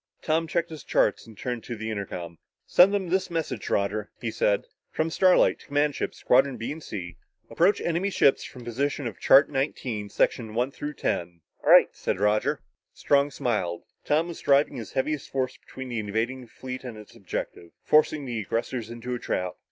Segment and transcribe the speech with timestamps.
[0.23, 2.39] Tom checked his charts and turned to the intercom.
[2.65, 4.65] "Send them this message, Roger," he said.
[4.89, 7.17] "From Starlight, to command ship, Squadrons B and C
[7.51, 12.61] approach enemy ships from position of chart nineteen, sections one through ten." "Right!" said Roger.
[12.95, 13.83] Strong smiled.
[14.03, 18.39] Tom was driving his heaviest force between the invading fleet and its objective forcing the
[18.39, 19.53] aggressors into a trap.